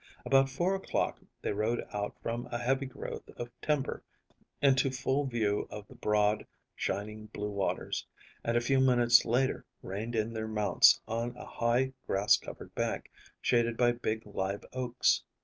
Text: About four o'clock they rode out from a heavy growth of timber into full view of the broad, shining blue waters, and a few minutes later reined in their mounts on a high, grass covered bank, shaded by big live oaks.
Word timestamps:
About 0.25 0.49
four 0.49 0.73
o'clock 0.73 1.19
they 1.43 1.51
rode 1.51 1.85
out 1.93 2.15
from 2.23 2.47
a 2.47 2.57
heavy 2.57 2.87
growth 2.87 3.29
of 3.37 3.51
timber 3.61 4.03
into 4.59 4.89
full 4.89 5.27
view 5.27 5.67
of 5.69 5.87
the 5.87 5.93
broad, 5.93 6.47
shining 6.75 7.27
blue 7.27 7.51
waters, 7.51 8.07
and 8.43 8.57
a 8.57 8.61
few 8.61 8.79
minutes 8.79 9.25
later 9.25 9.63
reined 9.83 10.15
in 10.15 10.33
their 10.33 10.47
mounts 10.47 10.99
on 11.07 11.37
a 11.37 11.45
high, 11.45 11.93
grass 12.07 12.35
covered 12.35 12.73
bank, 12.73 13.11
shaded 13.41 13.77
by 13.77 13.91
big 13.91 14.25
live 14.25 14.65
oaks. 14.73 15.21